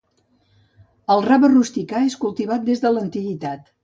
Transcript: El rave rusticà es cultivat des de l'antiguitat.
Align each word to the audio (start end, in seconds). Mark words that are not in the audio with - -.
El 1.15 1.19
rave 1.25 1.51
rusticà 1.51 2.01
es 2.05 2.15
cultivat 2.23 2.65
des 2.71 2.81
de 2.87 2.93
l'antiguitat. 2.97 3.71